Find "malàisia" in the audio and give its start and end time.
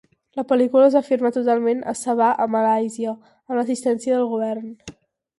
2.55-3.13